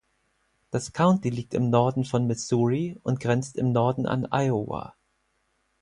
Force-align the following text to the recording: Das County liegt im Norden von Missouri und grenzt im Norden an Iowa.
Das 0.71 0.93
County 0.93 1.29
liegt 1.29 1.53
im 1.53 1.69
Norden 1.69 2.05
von 2.05 2.25
Missouri 2.25 2.99
und 3.03 3.19
grenzt 3.19 3.55
im 3.55 3.71
Norden 3.71 4.07
an 4.07 4.27
Iowa. 4.31 4.95